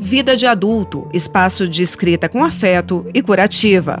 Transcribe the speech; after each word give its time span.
Vida 0.00 0.36
de 0.36 0.46
Adulto, 0.46 1.08
espaço 1.12 1.68
de 1.68 1.82
escrita 1.82 2.28
com 2.28 2.44
afeto 2.44 3.04
e 3.12 3.20
curativa. 3.20 4.00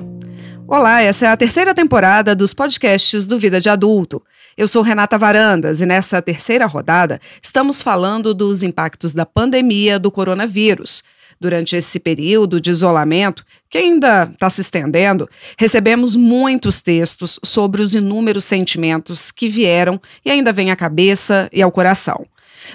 Olá, 0.66 1.02
essa 1.02 1.26
é 1.26 1.28
a 1.28 1.36
terceira 1.36 1.74
temporada 1.74 2.36
dos 2.36 2.54
podcasts 2.54 3.26
do 3.26 3.38
Vida 3.38 3.60
de 3.60 3.68
Adulto. 3.68 4.22
Eu 4.56 4.68
sou 4.68 4.80
Renata 4.80 5.18
Varandas 5.18 5.80
e 5.80 5.86
nessa 5.86 6.22
terceira 6.22 6.66
rodada 6.66 7.20
estamos 7.42 7.82
falando 7.82 8.32
dos 8.32 8.62
impactos 8.62 9.12
da 9.12 9.26
pandemia 9.26 9.98
do 9.98 10.10
coronavírus. 10.10 11.02
Durante 11.40 11.76
esse 11.76 11.98
período 11.98 12.60
de 12.60 12.70
isolamento, 12.70 13.44
que 13.68 13.78
ainda 13.78 14.30
está 14.32 14.48
se 14.48 14.60
estendendo, 14.60 15.28
recebemos 15.56 16.16
muitos 16.16 16.80
textos 16.80 17.38
sobre 17.44 17.82
os 17.82 17.94
inúmeros 17.94 18.44
sentimentos 18.44 19.30
que 19.30 19.48
vieram 19.48 20.00
e 20.24 20.30
ainda 20.30 20.52
vêm 20.52 20.70
à 20.70 20.76
cabeça 20.76 21.48
e 21.52 21.60
ao 21.60 21.72
coração. 21.72 22.24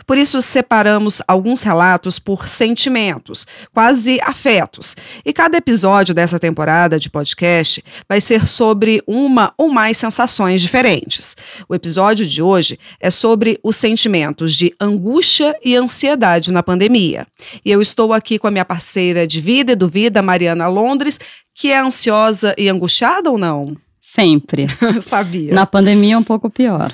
Por 0.05 0.17
isso, 0.17 0.41
separamos 0.41 1.21
alguns 1.27 1.61
relatos 1.61 2.19
por 2.19 2.47
sentimentos, 2.47 3.45
quase 3.73 4.19
afetos. 4.21 4.95
E 5.25 5.33
cada 5.33 5.57
episódio 5.57 6.13
dessa 6.13 6.39
temporada 6.39 6.99
de 6.99 7.09
podcast 7.09 7.83
vai 8.07 8.21
ser 8.21 8.47
sobre 8.47 9.01
uma 9.07 9.53
ou 9.57 9.69
mais 9.69 9.97
sensações 9.97 10.61
diferentes. 10.61 11.35
O 11.67 11.75
episódio 11.75 12.25
de 12.25 12.41
hoje 12.41 12.79
é 12.99 13.09
sobre 13.09 13.59
os 13.63 13.75
sentimentos 13.75 14.55
de 14.55 14.73
angústia 14.79 15.55
e 15.63 15.75
ansiedade 15.75 16.51
na 16.51 16.63
pandemia. 16.63 17.25
E 17.63 17.71
eu 17.71 17.81
estou 17.81 18.13
aqui 18.13 18.39
com 18.39 18.47
a 18.47 18.51
minha 18.51 18.65
parceira 18.65 19.27
de 19.27 19.41
vida 19.41 19.73
e 19.73 19.75
do 19.75 19.87
vida, 19.87 20.21
Mariana 20.21 20.67
Londres, 20.67 21.19
que 21.53 21.71
é 21.71 21.79
ansiosa 21.79 22.55
e 22.57 22.69
angustiada 22.69 23.29
ou 23.29 23.37
não? 23.37 23.75
Sempre. 24.01 24.67
Sabia. 25.01 25.53
Na 25.53 25.65
pandemia 25.65 26.15
é 26.15 26.17
um 26.17 26.23
pouco 26.23 26.49
pior. 26.49 26.93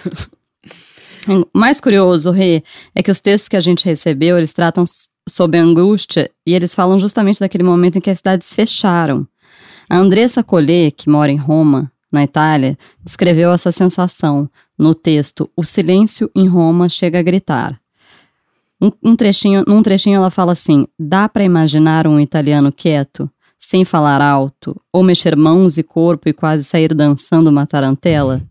O 1.28 1.58
mais 1.58 1.80
curioso, 1.80 2.32
Rê, 2.32 2.64
é 2.96 3.04
que 3.04 3.12
os 3.12 3.20
textos 3.20 3.50
que 3.50 3.58
a 3.58 3.62
gente 3.62 3.86
recebeu, 3.86 4.38
eles 4.38 4.54
tratam 4.54 4.86
sobre 5.28 5.60
a 5.60 5.64
angústia 5.64 6.30
e 6.46 6.54
eles 6.54 6.74
falam 6.74 7.00
justamente 7.00 7.40
daquele 7.40 7.64
momento 7.64 7.98
em 7.98 8.02
que 8.02 8.10
as 8.10 8.20
cidades 8.20 8.54
fecharam. 8.54 9.28
A 9.90 9.98
Andressa 9.98 10.44
Collet, 10.44 10.92
que 10.92 11.10
mora 11.10 11.32
em 11.32 11.38
Roma, 11.38 11.92
na 12.12 12.24
Itália, 12.24 12.78
descreveu 13.04 13.52
essa 13.52 13.72
sensação 13.72 14.50
no 14.78 14.96
texto 14.96 15.50
O 15.56 15.64
silêncio 15.64 16.32
em 16.36 16.48
Roma 16.48 16.88
chega 16.90 17.20
a 17.20 17.24
gritar. 17.24 17.80
Um, 18.82 19.16
trechinho, 19.16 19.66
num 19.68 19.84
trechinho 19.84 20.16
ela 20.16 20.32
fala 20.32 20.54
assim: 20.54 20.88
dá 20.98 21.28
para 21.28 21.44
imaginar 21.44 22.08
um 22.08 22.20
italiano 22.20 22.72
quieto, 22.72 23.30
sem 23.60 23.84
falar 23.84 24.22
alto, 24.22 24.80
ou 24.94 25.04
mexer 25.04 25.36
mãos 25.36 25.78
e 25.78 25.84
corpo 25.84 26.30
e 26.30 26.34
quase 26.34 26.64
sair 26.64 26.94
dançando 26.94 27.50
uma 27.50 27.68
tarantela? 27.68 28.42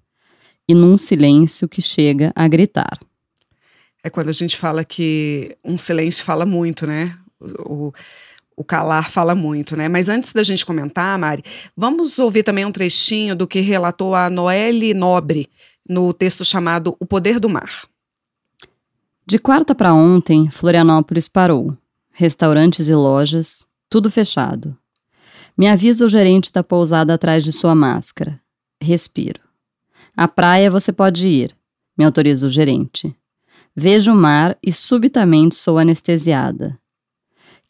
E 0.69 0.74
num 0.74 0.98
silêncio 0.98 1.69
que 1.69 1.80
chega 1.80 2.33
a 2.36 2.47
gritar. 2.47 2.98
É 4.05 4.11
quando 4.11 4.28
a 4.28 4.33
gente 4.33 4.56
fala 4.56 4.84
que 4.84 5.56
um 5.64 5.78
silêncio 5.78 6.25
fala 6.25 6.44
muito, 6.44 6.86
né? 6.86 7.16
O, 7.41 7.92
o 8.56 8.64
calar 8.64 9.10
fala 9.10 9.34
muito, 9.34 9.77
né? 9.77 9.88
Mas 9.88 10.08
antes 10.08 10.33
da 10.33 10.42
gente 10.42 10.66
comentar, 10.66 11.19
Mari, 11.19 11.42
vamos 11.77 12.19
ouvir 12.19 12.42
também 12.42 12.64
um 12.64 12.72
trechinho 12.72 13.34
do 13.34 13.47
que 13.47 13.60
relatou 13.60 14.14
a 14.14 14.28
Noelle 14.28 14.92
Nobre 14.92 15.48
no 15.88 16.12
texto 16.12 16.44
chamado 16.44 16.97
O 17.00 17.06
Poder 17.06 17.41
do 17.41 17.48
Mar. 17.48 17.88
De 19.27 19.38
quarta 19.38 19.75
para 19.75 19.94
ontem, 19.94 20.50
Florianópolis 20.50 21.28
parou. 21.28 21.77
Restaurantes 22.12 22.88
e 22.88 22.94
lojas, 22.94 23.66
tudo 23.88 24.10
fechado. 24.10 24.77
Me 25.56 25.66
avisa 25.66 26.05
o 26.05 26.08
gerente 26.08 26.53
da 26.53 26.62
pousada 26.62 27.14
atrás 27.14 27.44
de 27.44 27.53
sua 27.53 27.75
máscara. 27.75 28.41
Respiro. 28.80 29.47
À 30.19 30.27
praia 30.27 30.69
você 30.69 30.92
pode 30.92 31.28
ir, 31.28 31.56
me 31.97 32.05
autoriza 32.05 32.44
o 32.44 32.48
gerente. 32.48 33.14
Vejo 33.72 34.11
o 34.11 34.16
mar 34.16 34.58
e 34.60 34.72
subitamente 34.72 35.55
sou 35.55 35.78
anestesiada. 35.78 36.77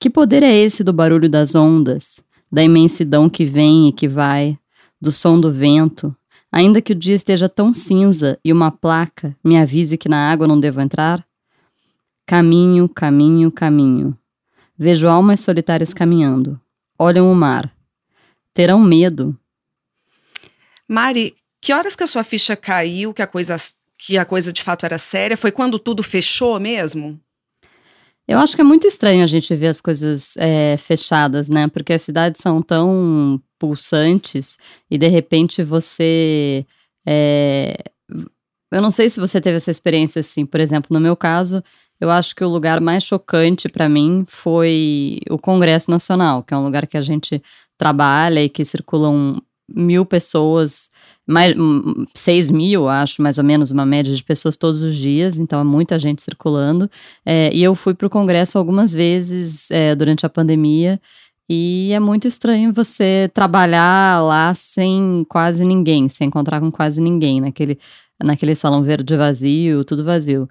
Que 0.01 0.09
poder 0.09 0.43
é 0.43 0.57
esse 0.57 0.83
do 0.83 0.91
barulho 0.91 1.29
das 1.29 1.55
ondas, 1.55 2.23
da 2.51 2.65
imensidão 2.65 3.29
que 3.29 3.45
vem 3.45 3.89
e 3.89 3.93
que 3.93 4.09
vai, 4.09 4.59
do 4.99 5.13
som 5.13 5.39
do 5.39 5.53
vento, 5.53 6.17
ainda 6.51 6.81
que 6.81 6.93
o 6.93 6.95
dia 6.95 7.15
esteja 7.15 7.51
tão 7.51 7.75
cinza 7.75 8.41
e 8.43 8.51
uma 8.51 8.71
placa 8.71 9.37
me 9.45 9.59
avise 9.59 9.99
que 9.99 10.09
na 10.09 10.31
água 10.31 10.49
não 10.49 10.59
devo 10.59 10.81
entrar? 10.81 11.23
Caminho, 12.25 12.89
caminho, 12.89 13.53
caminho. 13.53 14.17
Vejo 14.75 15.07
almas 15.07 15.41
solitárias 15.41 15.93
caminhando. 15.93 16.59
Olham 16.99 17.31
o 17.31 17.35
mar. 17.35 17.71
Terão 18.55 18.81
medo. 18.81 19.39
Mari, 20.89 21.35
que 21.61 21.73
horas 21.73 21.97
que 21.97 22.05
a 22.05 22.07
sua 22.07 22.25
ficha 22.25 22.57
caiu, 22.57 23.13
que 23.13 23.23
a 23.23 23.27
coisa, 23.27 23.57
que 23.99 24.17
a 24.17 24.25
coisa 24.25 24.53
de 24.53 24.63
fato 24.63 24.87
era 24.87 24.99
séria? 24.99 25.37
Foi 25.37 25.51
quando 25.51 25.79
tudo 25.79 26.03
fechou 26.03 26.59
mesmo? 26.61 27.21
Eu 28.27 28.39
acho 28.39 28.55
que 28.55 28.61
é 28.61 28.65
muito 28.65 28.87
estranho 28.87 29.25
a 29.25 29.27
gente 29.27 29.55
ver 29.57 29.69
as 29.69 29.81
coisas 29.81 30.37
é, 30.37 30.77
fechadas, 30.77 31.49
né? 31.49 31.67
Porque 31.69 31.95
as 31.95 32.03
cidades 32.03 32.43
são 32.43 32.61
tão 32.61 33.41
pulsantes 33.59 34.59
e 34.91 34.99
de 34.99 35.09
repente 35.09 35.63
você. 35.63 36.67
É, 37.07 37.75
eu 38.71 38.83
não 38.83 38.91
sei 38.91 39.09
se 39.09 39.19
você 39.19 39.41
teve 39.41 39.57
essa 39.57 39.71
experiência 39.71 40.21
assim. 40.21 40.45
Por 40.45 40.61
exemplo, 40.61 40.89
no 40.93 41.01
meu 41.01 41.17
caso, 41.17 41.65
eu 41.99 42.11
acho 42.11 42.35
que 42.35 42.45
o 42.45 42.49
lugar 42.49 42.81
mais 42.83 43.03
chocante 43.03 43.67
para 43.67 43.89
mim 43.89 44.27
foi 44.29 45.21
o 45.31 45.39
Congresso 45.39 45.91
Nacional, 45.91 46.43
que 46.43 46.53
é 46.53 46.57
um 46.57 46.65
lugar 46.65 46.87
que 46.87 46.99
a 46.99 47.03
gente 47.03 47.43
trabalha 47.79 48.43
e 48.43 48.49
que 48.51 48.63
circulam 48.63 49.41
mil 49.69 50.07
pessoas, 50.07 50.89
mais, 51.27 51.55
seis 52.15 52.51
mil, 52.51 52.89
acho, 52.89 53.21
mais 53.21 53.39
ou 53.39 53.45
menos, 53.45 53.71
uma 53.71 53.85
média 53.85 54.15
de 54.15 54.23
pessoas 54.23 54.57
todos 54.57 54.83
os 54.83 54.97
dias, 54.97 55.39
então 55.39 55.61
é 55.61 55.65
muita 55.65 55.99
gente 55.99 56.23
circulando. 56.23 56.91
É, 57.25 57.55
e 57.55 57.63
eu 57.63 57.75
fui 57.75 57.95
para 57.95 58.07
o 58.07 58.11
Congresso 58.11 58.59
algumas 58.59 58.93
vezes 58.93 59.71
é, 59.71 59.95
durante 59.95 60.25
a 60.25 60.29
pandemia, 60.29 61.01
e 61.49 61.91
é 61.93 62.01
muito 62.01 62.29
estranho 62.29 62.73
você 62.73 63.31
trabalhar 63.33 64.23
lá 64.23 64.55
sem 64.55 65.25
quase 65.29 65.65
ninguém, 65.65 66.09
sem 66.09 66.29
encontrar 66.29 66.61
com 66.61 66.71
quase 66.71 67.01
ninguém, 67.01 67.41
naquele, 67.41 67.79
naquele 68.23 68.55
salão 68.55 68.83
verde 68.83 69.17
vazio, 69.17 69.85
tudo 69.85 70.05
vazio. 70.05 70.49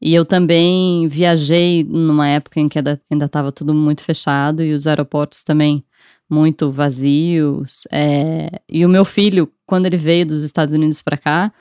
E 0.00 0.12
eu 0.12 0.24
também 0.24 1.06
viajei 1.06 1.84
numa 1.84 2.26
época 2.26 2.58
em 2.58 2.68
que 2.68 2.76
ainda 2.76 3.00
estava 3.24 3.52
tudo 3.52 3.72
muito 3.72 4.02
fechado 4.02 4.60
e 4.60 4.74
os 4.74 4.88
aeroportos 4.88 5.44
também 5.44 5.84
muito 6.32 6.72
vazios. 6.72 7.86
É, 7.92 8.48
e 8.66 8.86
o 8.86 8.88
meu 8.88 9.04
filho, 9.04 9.52
quando 9.66 9.84
ele 9.84 9.98
veio 9.98 10.24
dos 10.24 10.42
Estados 10.42 10.72
Unidos 10.72 11.02
para 11.02 11.18
cá, 11.18 11.52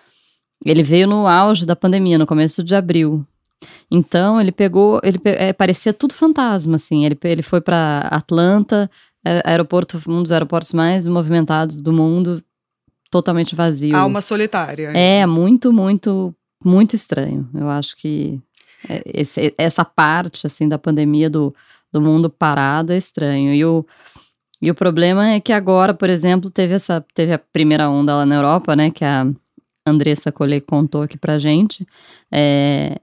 ele 0.64 0.82
veio 0.82 1.08
no 1.08 1.28
auge 1.28 1.66
da 1.66 1.76
pandemia, 1.76 2.18
no 2.18 2.26
começo 2.26 2.64
de 2.64 2.74
abril. 2.74 3.26
Então 3.92 4.40
ele 4.40 4.52
pegou, 4.52 5.02
ele 5.04 5.20
é, 5.26 5.52
parecia 5.52 5.94
tudo 5.94 6.14
fantasma, 6.14 6.78
assim. 6.78 7.06
Ele, 7.06 7.20
ele 7.26 7.42
foi 7.42 7.60
para 7.60 8.08
Atlanta, 8.10 8.90
é, 9.26 9.42
aeroporto, 9.44 10.02
um 10.08 10.24
dos 10.24 10.32
aeroportos 10.32 10.72
mais 10.72 11.06
movimentados 11.06 11.76
do 11.76 11.92
mundo, 11.92 12.42
totalmente 13.12 13.56
vazio. 13.56 13.96
Alma 13.96 14.22
solitária. 14.22 14.92
É, 14.96 15.26
muito, 15.26 15.74
muito, 15.74 16.34
muito 16.64 16.96
estranho. 16.96 17.50
Eu 17.54 17.70
acho 17.70 17.98
que 17.98 18.40
é, 18.88 19.04
esse, 19.06 19.54
essa 19.58 19.84
parte, 19.84 20.48
assim, 20.48 20.70
da 20.70 20.80
pandemia 20.80 21.30
do, 21.30 21.54
do 21.92 22.02
mundo 22.02 22.30
parado 22.30 22.94
é 22.94 22.98
estranho. 22.98 23.54
E 23.54 23.66
o 23.66 23.86
e 24.62 24.70
o 24.70 24.76
problema 24.76 25.30
é 25.30 25.40
que 25.40 25.52
agora, 25.52 25.94
por 25.94 26.10
exemplo, 26.10 26.50
teve 26.50 26.74
essa 26.74 27.04
teve 27.16 27.34
a 27.34 27.40
primeira 27.40 27.90
onda 27.90 28.16
lá 28.16 28.26
na 28.26 28.36
Europa, 28.36 28.76
né? 28.76 28.92
Que 28.92 29.04
a 29.04 29.28
Andressa 29.86 30.32
Collet 30.32 30.66
contou 30.66 31.02
aqui 31.02 31.18
pra 31.18 31.40
gente, 31.40 31.86
é, 32.32 33.00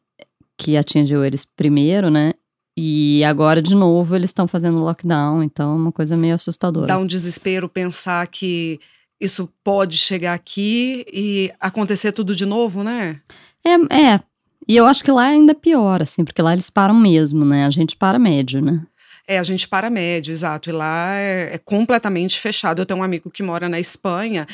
que 0.56 0.76
atingiu 0.76 1.24
eles 1.24 1.44
primeiro, 1.44 2.10
né? 2.10 2.32
E 2.76 3.24
agora, 3.24 3.60
de 3.60 3.74
novo, 3.74 4.14
eles 4.14 4.30
estão 4.30 4.46
fazendo 4.46 4.78
lockdown, 4.78 5.42
então 5.42 5.72
é 5.72 5.74
uma 5.74 5.90
coisa 5.90 6.16
meio 6.16 6.36
assustadora. 6.36 6.86
Dá 6.86 6.96
um 6.96 7.06
desespero 7.06 7.68
pensar 7.68 8.24
que 8.28 8.78
isso 9.20 9.52
pode 9.64 9.96
chegar 9.96 10.34
aqui 10.34 11.04
e 11.12 11.52
acontecer 11.58 12.12
tudo 12.12 12.36
de 12.36 12.46
novo, 12.46 12.84
né? 12.84 13.20
É, 13.66 14.12
é. 14.14 14.20
E 14.68 14.76
eu 14.76 14.86
acho 14.86 15.02
que 15.02 15.10
lá 15.10 15.28
é 15.28 15.32
ainda 15.32 15.56
pior, 15.56 16.02
assim, 16.02 16.24
porque 16.24 16.40
lá 16.40 16.52
eles 16.52 16.70
param 16.70 16.94
mesmo, 16.94 17.44
né? 17.44 17.66
A 17.66 17.70
gente 17.70 17.96
para 17.96 18.16
médio, 18.16 18.62
né? 18.62 18.86
É, 19.30 19.38
a 19.38 19.42
gente 19.42 19.68
para 19.68 19.90
médio, 19.90 20.32
exato. 20.32 20.70
E 20.70 20.72
lá 20.72 21.14
é, 21.16 21.50
é, 21.52 21.58
completamente 21.58 22.40
fechado. 22.40 22.80
Eu 22.80 22.86
tenho 22.86 23.00
um 23.00 23.02
amigo 23.02 23.30
que 23.30 23.42
mora 23.42 23.68
na 23.68 23.78
Espanha, 23.78 24.46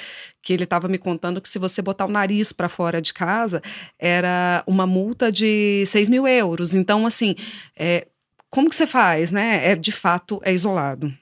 que 0.42 0.52
ele 0.52 0.64
estava 0.64 0.88
me 0.88 0.98
contando 0.98 1.40
que 1.40 1.48
se 1.48 1.60
você 1.60 1.80
botar 1.80 2.06
o 2.06 2.10
nariz 2.10 2.52
para 2.52 2.68
fora 2.68 3.00
de 3.00 3.14
casa, 3.14 3.62
era 3.96 4.64
uma 4.66 4.84
multa 4.84 5.30
de 5.30 5.84
6 5.86 6.08
mil 6.08 6.26
euros. 6.26 6.74
Então, 6.74 7.06
assim, 7.06 7.36
é, 7.78 8.08
como 8.50 8.68
que 8.68 8.74
você 8.74 8.84
faz, 8.86 9.30
né? 9.30 9.64
É, 9.64 9.76
de 9.76 9.92
fato, 9.92 10.40
é 10.44 10.52
isolado. 10.52 11.14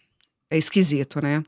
É 0.51 0.57
esquisito, 0.57 1.21
né? 1.23 1.43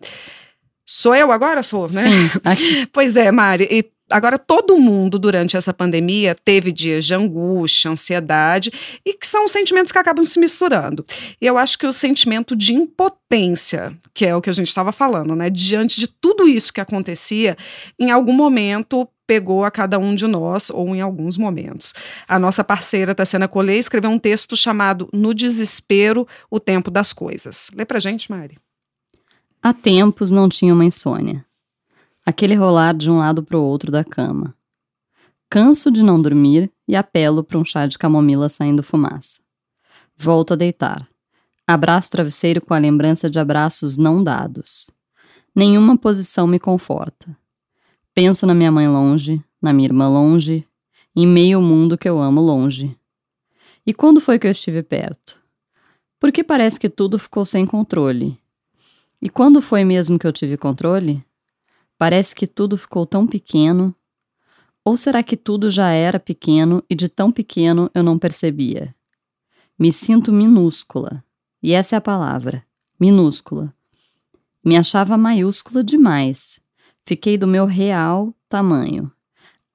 Sou 0.85 1.15
eu 1.15 1.33
agora? 1.33 1.63
Sou, 1.63 1.91
né? 1.91 2.05
Sim. 2.05 2.87
pois 2.93 3.17
é, 3.17 3.31
Mari. 3.31 3.69
E 3.71 3.85
Agora, 4.11 4.39
todo 4.39 4.79
mundo 4.79 5.19
durante 5.19 5.57
essa 5.57 5.73
pandemia 5.73 6.35
teve 6.35 6.71
dias 6.71 7.07
de 7.07 7.15
angústia, 7.15 7.91
ansiedade, 7.91 8.71
e 9.05 9.15
que 9.15 9.27
são 9.27 9.49
sentimentos 9.49 9.91
que 9.91 9.99
acabam 9.99 10.25
se 10.27 10.39
misturando. 10.39 11.05
E 11.41 11.47
eu 11.47 11.57
acho 11.57 11.79
que 11.79 11.87
o 11.87 11.93
sentimento 11.93 12.55
de 12.55 12.75
impotência, 12.75 13.97
que 14.13 14.27
é 14.27 14.37
o 14.37 14.43
que 14.43 14.51
a 14.51 14.53
gente 14.53 14.69
estava 14.69 14.93
falando, 14.93 15.35
né? 15.35 15.49
Diante 15.49 15.99
de 15.99 16.07
tudo 16.07 16.47
isso 16.47 16.73
que 16.73 16.83
acontecia, 16.83 17.57
em 17.99 18.11
algum 18.11 18.35
momento 18.35 19.09
pegou 19.27 19.65
a 19.65 19.71
cada 19.71 19.99
um 19.99 20.15
de 20.15 20.27
nós, 20.27 20.69
ou 20.69 20.95
em 20.95 21.01
alguns 21.01 21.39
momentos. 21.39 21.95
A 22.29 22.39
nossa 22.39 22.63
parceira 22.63 23.15
Tassiana 23.15 23.49
Collet 23.49 23.79
escreveu 23.79 24.11
um 24.11 24.19
texto 24.19 24.55
chamado 24.55 25.09
No 25.15 25.33
Desespero, 25.33 26.29
o 26.51 26.61
Tempo 26.61 26.91
das 26.91 27.15
Coisas. 27.15 27.71
Lê 27.75 27.87
pra 27.87 27.99
gente, 27.99 28.31
Mari. 28.31 28.59
Há 29.67 29.73
tempos 29.73 30.31
não 30.31 30.47
tinha 30.47 30.75
uma 30.75 30.85
insônia. 30.85 31.43
Aquele 32.23 32.55
rolar 32.55 32.93
de 32.93 33.11
um 33.11 33.17
lado 33.17 33.43
para 33.43 33.57
o 33.57 33.63
outro 33.63 33.91
da 33.91 34.05
cama. 34.05 34.55
Canso 35.49 35.91
de 35.91 36.03
não 36.03 36.21
dormir 36.21 36.71
e 36.87 36.95
apelo 36.95 37.43
para 37.43 37.57
um 37.57 37.65
chá 37.65 37.87
de 37.87 37.97
camomila 37.97 38.51
saindo 38.51 38.83
fumaça. 38.83 39.41
Volto 40.19 40.53
a 40.53 40.57
deitar. 40.57 41.09
Abraço 41.67 42.09
o 42.09 42.11
travesseiro 42.11 42.61
com 42.61 42.75
a 42.75 42.79
lembrança 42.79 43.31
de 43.31 43.39
abraços 43.39 43.97
não 43.97 44.23
dados. 44.23 44.91
Nenhuma 45.57 45.97
posição 45.97 46.47
me 46.47 46.59
conforta. 46.59 47.35
Penso 48.13 48.47
na 48.47 48.53
minha 48.53 48.71
mãe 48.71 48.87
longe, 48.87 49.43
na 49.63 49.73
minha 49.73 49.89
irmã 49.89 50.11
longe, 50.11 50.69
em 51.17 51.27
meio 51.27 51.63
mundo 51.63 51.97
que 51.97 52.07
eu 52.07 52.19
amo 52.19 52.43
longe. 52.43 52.95
E 53.87 53.95
quando 53.95 54.21
foi 54.21 54.39
que 54.39 54.47
eu 54.47 54.51
estive 54.51 54.83
perto? 54.83 55.41
Porque 56.21 56.45
parece 56.45 56.79
que 56.79 56.91
tudo 56.91 57.19
ficou 57.19 57.47
sem 57.47 57.65
controle. 57.65 58.39
E 59.25 59.31
quando 59.31 59.63
foi 59.63 59.85
mesmo 59.85 60.19
que 60.19 60.27
eu 60.27 60.33
tive 60.35 60.59
controle? 60.59 61.25
Parece 61.97 62.35
que 62.35 62.47
tudo 62.47 62.77
ficou 62.77 63.07
tão 63.07 63.27
pequeno. 63.27 63.95
Ou 64.85 64.99
será 64.99 65.23
que 65.23 65.35
tudo 65.35 65.71
já 65.71 65.89
era 65.89 66.21
pequeno 66.21 66.85
e 66.91 66.95
de 66.95 67.09
tão 67.09 67.33
pequeno 67.33 67.91
eu 67.95 68.03
não 68.03 68.19
percebia? 68.19 68.95
Me 69.79 69.91
sinto 69.91 70.31
minúscula. 70.31 71.25
E 71.63 71.73
essa 71.73 71.97
é 71.97 71.99
a 71.99 72.03
palavra: 72.03 72.63
minúscula. 73.01 73.75
Me 74.63 74.77
achava 74.77 75.17
maiúscula 75.17 75.83
demais. 75.83 76.61
Fiquei 77.07 77.39
do 77.39 77.47
meu 77.47 77.65
real 77.65 78.35
tamanho. 78.47 79.11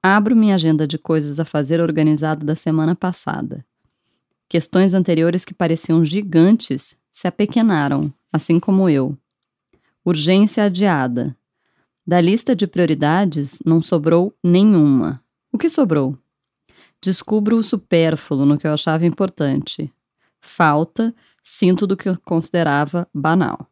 Abro 0.00 0.36
minha 0.36 0.54
agenda 0.54 0.86
de 0.86 0.96
coisas 0.96 1.40
a 1.40 1.44
fazer 1.44 1.80
organizada 1.80 2.46
da 2.46 2.54
semana 2.54 2.94
passada. 2.94 3.66
Questões 4.48 4.94
anteriores 4.94 5.44
que 5.44 5.52
pareciam 5.52 6.04
gigantes 6.04 6.96
se 7.10 7.26
apequenaram, 7.26 8.14
assim 8.32 8.60
como 8.60 8.88
eu. 8.88 9.18
Urgência 10.04 10.64
adiada. 10.64 11.36
Da 12.06 12.20
lista 12.20 12.56
de 12.56 12.66
prioridades 12.66 13.58
não 13.64 13.82
sobrou 13.82 14.34
nenhuma. 14.42 15.22
O 15.52 15.58
que 15.58 15.68
sobrou? 15.68 16.18
Descubro 17.02 17.56
o 17.56 17.64
supérfluo 17.64 18.44
no 18.44 18.58
que 18.58 18.66
eu 18.66 18.72
achava 18.72 19.06
importante. 19.06 19.92
Falta, 20.40 21.14
sinto 21.44 21.86
do 21.86 21.96
que 21.96 22.08
eu 22.08 22.18
considerava 22.24 23.06
banal. 23.14 23.70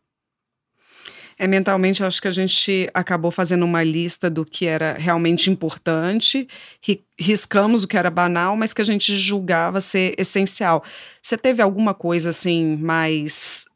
É, 1.39 1.47
mentalmente, 1.47 2.03
acho 2.03 2.21
que 2.21 2.27
a 2.27 2.33
gente 2.33 2.91
acabou 2.93 3.31
fazendo 3.31 3.65
uma 3.65 3.85
lista 3.85 4.29
do 4.29 4.45
que 4.45 4.67
era 4.67 4.95
realmente 4.95 5.49
importante, 5.49 6.49
ri, 6.83 7.05
riscamos 7.17 7.85
o 7.85 7.89
que 7.89 7.97
era 7.97 8.11
banal, 8.11 8.57
mas 8.57 8.73
que 8.73 8.83
a 8.83 8.85
gente 8.85 9.17
julgava 9.17 9.81
ser 9.81 10.15
essencial. 10.19 10.83
Você 11.23 11.39
teve 11.39 11.63
alguma 11.63 11.95
coisa 11.95 12.31
assim 12.31 12.77
mais 12.77 13.68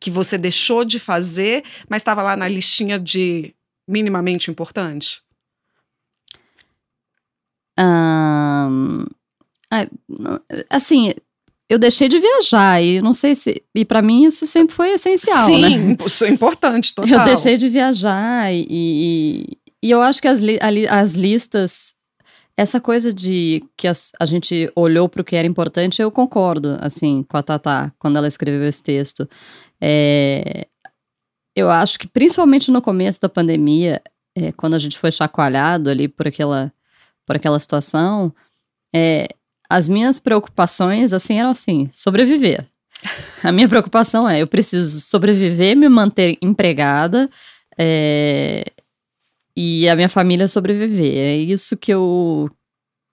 que 0.00 0.10
você 0.10 0.38
deixou 0.38 0.84
de 0.84 0.98
fazer, 0.98 1.64
mas 1.88 2.00
estava 2.00 2.22
lá 2.22 2.36
na 2.36 2.48
listinha 2.48 2.98
de 2.98 3.54
minimamente 3.88 4.50
importante? 4.50 5.22
Um, 7.78 9.04
assim, 10.70 11.12
eu 11.68 11.78
deixei 11.78 12.08
de 12.08 12.18
viajar 12.18 12.82
e 12.82 13.00
não 13.00 13.14
sei 13.14 13.34
se. 13.34 13.62
E 13.74 13.84
para 13.84 14.02
mim 14.02 14.24
isso 14.24 14.46
sempre 14.46 14.74
foi 14.74 14.90
essencial. 14.90 15.46
Sim, 15.46 15.60
né? 15.60 15.96
isso 16.04 16.24
é 16.24 16.28
importante, 16.28 16.94
total. 16.94 17.20
Eu 17.20 17.24
deixei 17.24 17.56
de 17.56 17.68
viajar 17.68 18.52
e, 18.52 18.66
e, 18.70 19.58
e 19.82 19.90
eu 19.90 20.00
acho 20.00 20.20
que 20.20 20.28
as, 20.28 20.40
li, 20.40 20.58
as 20.88 21.12
listas. 21.12 21.94
Essa 22.56 22.80
coisa 22.80 23.12
de 23.12 23.64
que 23.76 23.88
as, 23.88 24.12
a 24.20 24.24
gente 24.24 24.70
olhou 24.76 25.08
para 25.08 25.20
o 25.20 25.24
que 25.24 25.34
era 25.34 25.48
importante, 25.48 26.00
eu 26.00 26.08
concordo, 26.08 26.78
assim, 26.80 27.24
com 27.28 27.36
a 27.36 27.42
Tatá, 27.42 27.92
quando 27.98 28.16
ela 28.16 28.28
escreveu 28.28 28.62
esse 28.62 28.80
texto. 28.80 29.28
É, 29.80 30.66
eu 31.54 31.70
acho 31.70 31.98
que, 31.98 32.06
principalmente 32.06 32.70
no 32.70 32.82
começo 32.82 33.20
da 33.20 33.28
pandemia, 33.28 34.02
é, 34.36 34.50
quando 34.52 34.74
a 34.74 34.78
gente 34.78 34.98
foi 34.98 35.12
chacoalhado 35.12 35.88
ali 35.88 36.08
por 36.08 36.26
aquela, 36.26 36.72
por 37.24 37.36
aquela 37.36 37.60
situação, 37.60 38.34
é, 38.94 39.28
as 39.68 39.88
minhas 39.88 40.18
preocupações, 40.18 41.12
assim, 41.12 41.38
eram 41.38 41.50
assim, 41.50 41.88
sobreviver. 41.92 42.66
A 43.42 43.52
minha 43.52 43.68
preocupação 43.68 44.28
é, 44.28 44.40
eu 44.40 44.46
preciso 44.46 45.00
sobreviver, 45.00 45.76
me 45.76 45.88
manter 45.88 46.38
empregada 46.40 47.28
é, 47.76 48.64
e 49.56 49.88
a 49.88 49.94
minha 49.94 50.08
família 50.08 50.48
sobreviver. 50.48 51.16
É 51.16 51.36
isso 51.36 51.76
que 51.76 51.92
eu 51.92 52.50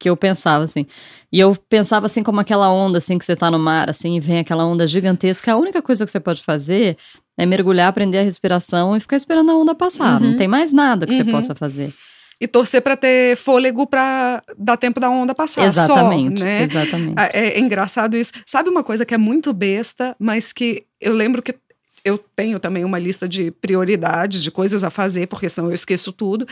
que 0.02 0.10
eu 0.10 0.18
pensava, 0.18 0.64
assim. 0.64 0.88
E 1.32 1.40
eu 1.40 1.56
pensava, 1.70 2.08
assim, 2.08 2.24
como 2.24 2.42
aquela 2.42 2.74
onda, 2.74 2.98
assim, 2.98 3.20
que 3.20 3.24
você 3.24 3.36
tá 3.36 3.52
no 3.52 3.60
mar, 3.60 3.88
assim, 3.88 4.18
e 4.18 4.20
vem 4.20 4.40
aquela 4.40 4.66
onda 4.66 4.88
gigantesca. 4.88 5.54
A 5.54 5.56
única 5.56 5.80
coisa 5.80 6.04
que 6.04 6.12
você 6.12 6.20
pode 6.20 6.42
fazer 6.42 6.98
é 7.38 7.46
mergulhar, 7.46 7.88
aprender 7.88 8.18
a 8.18 8.24
respiração 8.24 8.98
e 8.98 9.00
ficar 9.00 9.16
esperando 9.16 9.52
a 9.52 9.56
onda 9.56 9.76
passar. 9.76 10.20
Uhum. 10.20 10.32
Não 10.32 10.38
tem 10.38 10.48
mais 10.48 10.74
nada 10.74 11.06
que 11.06 11.14
uhum. 11.14 11.24
você 11.24 11.32
possa 11.32 11.56
fazer 11.56 11.94
e 12.42 12.48
torcer 12.48 12.82
para 12.82 12.98
ter 12.98 13.38
fôlego 13.38 13.86
para 13.86 14.42
dar 14.58 14.76
tempo 14.76 15.00
da 15.00 15.12
onda 15.12 15.36
passar. 15.36 15.64
Exatamente, 15.64 16.40
só, 16.40 16.46
né? 16.46 16.64
exatamente. 16.64 17.22
É, 17.22 17.50
é, 17.50 17.60
engraçado 17.60 18.18
isso. 18.18 18.34
Sabe 18.48 18.68
uma 18.68 18.84
coisa 18.84 19.06
que 19.06 19.14
é 19.14 19.18
muito 19.18 19.54
besta, 19.54 20.16
mas 20.18 20.52
que 20.52 20.84
eu 21.00 21.14
lembro 21.14 21.44
que 21.44 21.54
eu 22.04 22.18
tenho 22.18 22.60
também 22.60 22.84
uma 22.84 23.00
lista 23.00 23.28
de 23.28 23.52
prioridades, 23.52 24.44
de 24.44 24.52
coisas 24.52 24.84
a 24.84 24.90
fazer, 24.90 25.28
porque 25.28 25.50
senão 25.50 25.70
eu 25.70 25.76
esqueço 25.76 26.12
tudo. 26.12 26.48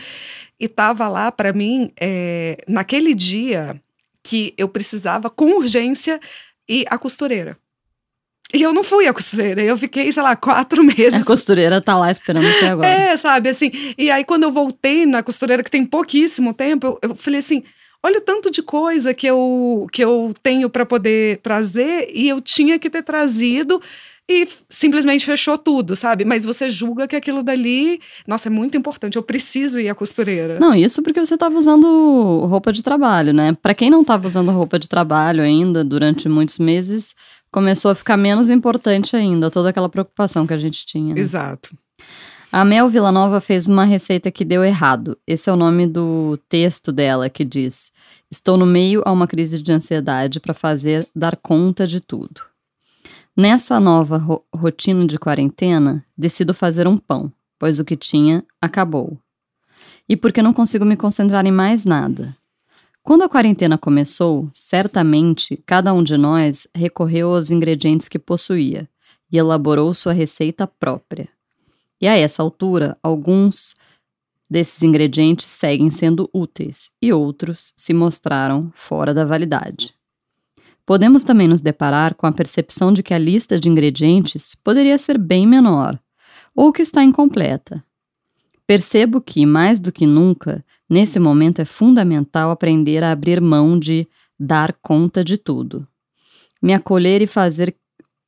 E 0.58 0.68
tava 0.68 1.08
lá 1.08 1.32
para 1.32 1.52
mim, 1.52 1.90
é, 2.00 2.58
naquele 2.68 3.14
dia 3.14 3.80
que 4.22 4.54
eu 4.56 4.68
precisava 4.68 5.30
com 5.30 5.56
urgência 5.56 6.20
ir 6.68 6.84
à 6.88 6.98
costureira. 6.98 7.58
E 8.52 8.62
eu 8.62 8.72
não 8.72 8.82
fui 8.82 9.06
à 9.06 9.12
costureira, 9.12 9.62
eu 9.62 9.78
fiquei, 9.78 10.10
sei 10.10 10.22
lá, 10.22 10.34
quatro 10.34 10.82
meses. 10.84 11.22
A 11.22 11.24
costureira 11.24 11.80
tá 11.80 11.96
lá 11.96 12.10
esperando 12.10 12.46
até 12.48 12.68
agora. 12.68 12.88
É, 12.88 13.16
sabe, 13.16 13.48
assim. 13.48 13.70
E 13.96 14.10
aí, 14.10 14.24
quando 14.24 14.44
eu 14.44 14.52
voltei 14.52 15.06
na 15.06 15.22
costureira, 15.22 15.62
que 15.62 15.70
tem 15.70 15.84
pouquíssimo 15.84 16.52
tempo, 16.52 16.86
eu, 16.86 17.10
eu 17.10 17.14
falei 17.14 17.38
assim: 17.38 17.62
olha 18.02 18.18
o 18.18 18.20
tanto 18.20 18.50
de 18.50 18.62
coisa 18.62 19.14
que 19.14 19.26
eu, 19.26 19.86
que 19.92 20.02
eu 20.02 20.34
tenho 20.42 20.68
para 20.68 20.84
poder 20.84 21.38
trazer, 21.38 22.10
e 22.12 22.28
eu 22.28 22.40
tinha 22.40 22.78
que 22.78 22.90
ter 22.90 23.02
trazido 23.02 23.80
e 24.30 24.48
simplesmente 24.68 25.26
fechou 25.26 25.58
tudo, 25.58 25.96
sabe? 25.96 26.24
Mas 26.24 26.44
você 26.44 26.70
julga 26.70 27.08
que 27.08 27.16
aquilo 27.16 27.42
dali, 27.42 28.00
nossa, 28.26 28.48
é 28.48 28.50
muito 28.50 28.76
importante, 28.76 29.16
eu 29.16 29.22
preciso 29.24 29.80
ir 29.80 29.88
à 29.88 29.94
costureira. 29.94 30.60
Não, 30.60 30.72
isso 30.72 31.02
porque 31.02 31.18
você 31.18 31.34
estava 31.34 31.58
usando 31.58 32.46
roupa 32.46 32.72
de 32.72 32.80
trabalho, 32.80 33.32
né? 33.32 33.56
Para 33.60 33.74
quem 33.74 33.90
não 33.90 34.02
estava 34.02 34.28
usando 34.28 34.52
roupa 34.52 34.78
de 34.78 34.88
trabalho 34.88 35.42
ainda 35.42 35.82
durante 35.82 36.28
muitos 36.28 36.58
meses, 36.58 37.14
começou 37.50 37.90
a 37.90 37.94
ficar 37.94 38.16
menos 38.16 38.48
importante 38.48 39.16
ainda, 39.16 39.50
toda 39.50 39.70
aquela 39.70 39.88
preocupação 39.88 40.46
que 40.46 40.54
a 40.54 40.58
gente 40.58 40.86
tinha. 40.86 41.12
Né? 41.12 41.20
Exato. 41.20 41.76
A 42.52 42.64
Mel 42.64 42.88
Villanova 42.88 43.40
fez 43.40 43.66
uma 43.66 43.84
receita 43.84 44.30
que 44.30 44.44
deu 44.44 44.64
errado. 44.64 45.18
Esse 45.26 45.50
é 45.50 45.52
o 45.52 45.56
nome 45.56 45.86
do 45.88 46.38
texto 46.48 46.92
dela 46.92 47.28
que 47.28 47.44
diz: 47.44 47.90
Estou 48.30 48.56
no 48.56 48.66
meio 48.66 49.02
a 49.04 49.10
uma 49.10 49.26
crise 49.26 49.60
de 49.60 49.72
ansiedade 49.72 50.38
para 50.38 50.54
fazer 50.54 51.06
dar 51.14 51.36
conta 51.36 51.84
de 51.84 52.00
tudo. 52.00 52.49
Nessa 53.36 53.78
nova 53.78 54.18
ro 54.18 54.44
rotina 54.54 55.06
de 55.06 55.18
quarentena, 55.18 56.04
decido 56.16 56.52
fazer 56.52 56.86
um 56.86 56.98
pão, 56.98 57.32
pois 57.58 57.78
o 57.78 57.84
que 57.84 57.96
tinha 57.96 58.44
acabou. 58.60 59.18
E 60.08 60.16
porque 60.16 60.42
não 60.42 60.52
consigo 60.52 60.84
me 60.84 60.96
concentrar 60.96 61.46
em 61.46 61.52
mais 61.52 61.84
nada. 61.84 62.36
Quando 63.02 63.22
a 63.22 63.28
quarentena 63.28 63.78
começou, 63.78 64.50
certamente 64.52 65.56
cada 65.64 65.92
um 65.94 66.02
de 66.02 66.16
nós 66.16 66.66
recorreu 66.74 67.34
aos 67.34 67.50
ingredientes 67.50 68.08
que 68.08 68.18
possuía 68.18 68.88
e 69.32 69.38
elaborou 69.38 69.94
sua 69.94 70.12
receita 70.12 70.66
própria. 70.66 71.28
E 72.00 72.08
a 72.08 72.16
essa 72.16 72.42
altura, 72.42 72.98
alguns 73.02 73.74
desses 74.50 74.82
ingredientes 74.82 75.46
seguem 75.46 75.90
sendo 75.90 76.28
úteis 76.34 76.90
e 77.00 77.12
outros 77.12 77.72
se 77.76 77.94
mostraram 77.94 78.72
fora 78.74 79.14
da 79.14 79.24
validade. 79.24 79.94
Podemos 80.90 81.22
também 81.22 81.46
nos 81.46 81.60
deparar 81.60 82.16
com 82.16 82.26
a 82.26 82.32
percepção 82.32 82.92
de 82.92 83.02
que 83.02 83.14
a 83.14 83.18
lista 83.18 83.60
de 83.60 83.68
ingredientes 83.68 84.56
poderia 84.56 84.98
ser 84.98 85.16
bem 85.16 85.46
menor 85.46 85.96
ou 86.56 86.72
que 86.72 86.82
está 86.82 87.04
incompleta. 87.04 87.84
Percebo 88.66 89.20
que, 89.20 89.46
mais 89.46 89.78
do 89.78 89.92
que 89.92 90.06
nunca, 90.06 90.64
Nesse 90.90 91.20
momento 91.20 91.60
é 91.60 91.64
fundamental 91.64 92.50
aprender 92.50 93.04
a 93.04 93.12
abrir 93.12 93.40
mão 93.40 93.78
de 93.78 94.08
dar 94.36 94.72
conta 94.82 95.22
de 95.22 95.38
tudo. 95.38 95.86
Me 96.60 96.74
acolher 96.74 97.22
e 97.22 97.28
fazer 97.28 97.76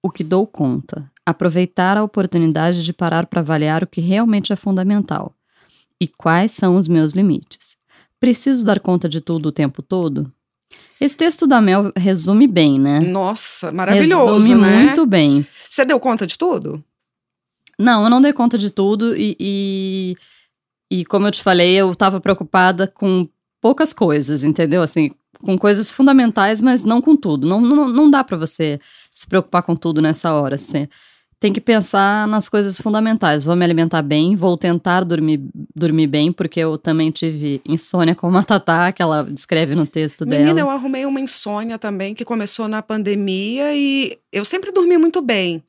o 0.01 0.09
que 0.09 0.23
dou 0.23 0.47
conta. 0.47 1.11
Aproveitar 1.27 1.97
a 1.97 2.05
oportunidade 2.05 2.85
de 2.85 2.93
parar 2.93 3.27
para 3.27 3.41
avaliar 3.41 3.83
o 3.83 3.87
que 3.87 4.01
realmente 4.01 4.53
é 4.53 4.57
fundamental. 4.57 5.35
E 6.01 6.07
quais 6.07 6.53
são 6.53 6.77
os 6.77 6.87
meus 6.87 7.15
limites. 7.15 7.77
Preciso 8.21 8.65
dar 8.65 8.79
conta 8.79 9.09
de 9.09 9.21
tudo 9.21 9.49
o 9.49 9.53
tempo 9.53 9.83
todo? 9.83 10.33
Esse 11.03 11.17
texto 11.17 11.47
da 11.47 11.61
Mel 11.61 11.93
resume 11.97 12.47
bem, 12.47 12.79
né? 12.79 13.01
Nossa, 13.01 13.73
maravilhoso, 13.73 14.47
resume 14.47 14.61
né? 14.61 14.85
muito 14.85 15.05
bem. 15.05 15.47
Você 15.69 15.85
deu 15.85 15.99
conta 15.99 16.27
de 16.27 16.39
tudo? 16.39 16.83
Não, 17.79 18.05
eu 18.05 18.11
não 18.11 18.21
dei 18.21 18.33
conta 18.33 18.57
de 18.57 18.71
tudo 18.71 19.17
e, 19.17 19.37
e 19.41 20.17
e 20.93 21.07
como 21.07 21.27
eu 21.27 21.33
te 21.33 21.43
falei, 21.43 21.75
eu 21.75 21.91
estava 21.91 22.21
preocupada 22.21 22.87
com 22.87 23.27
poucas 23.63 23.95
coisas, 23.95 24.45
entendeu? 24.45 24.83
Assim, 24.83 25.11
com 25.43 25.57
coisas 25.57 25.91
fundamentais, 25.91 26.61
mas 26.61 26.85
não 26.85 27.01
com 27.01 27.17
tudo. 27.17 27.47
Não, 27.47 27.63
não, 27.63 27.89
não 27.89 28.11
dá 28.11 28.23
para 28.23 28.37
você 28.37 28.79
se 29.11 29.27
preocupar 29.27 29.63
com 29.63 29.75
tudo 29.75 30.03
nessa 30.03 30.35
hora. 30.35 30.57
Assim. 30.57 30.87
Tem 31.43 31.53
que 31.53 31.61
pensar 31.61 32.29
nas 32.29 32.49
coisas 32.49 32.81
fundamentais. 32.81 33.43
Vou 33.43 33.57
me 33.57 33.65
alimentar 33.65 34.01
bem, 34.01 34.37
vou 34.37 34.57
tentar 34.57 35.03
dormir, 35.03 35.43
dormir 35.75 36.07
bem, 36.07 36.31
porque 36.31 36.61
eu 36.61 36.79
também 36.79 37.11
tive 37.11 37.61
insônia 37.69 38.15
com 38.15 38.29
a 38.37 38.45
Tatá, 38.45 38.93
que 38.93 39.03
ela 39.03 39.25
descreve 39.25 39.75
no 39.75 39.85
texto 39.85 40.25
Menina, 40.25 40.55
dela. 40.55 40.61
eu 40.61 40.71
arrumei 40.71 41.05
uma 41.05 41.19
insônia 41.19 41.81
também, 41.81 42.15
que 42.15 42.25
começou 42.25 42.69
na 42.69 42.81
pandemia 42.81 43.75
e 43.75 44.17
eu 44.33 44.45
sempre 44.45 44.71
dormi 44.71 44.97
muito 44.97 45.21
bem. 45.21 45.61